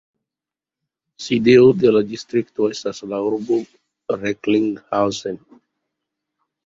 Sidejo 1.25 1.67
de 1.83 1.91
la 1.97 2.01
distrikto 2.13 2.71
estas 2.77 3.03
la 3.11 3.19
urbo 3.27 3.59
Recklinghausen. 4.25 5.39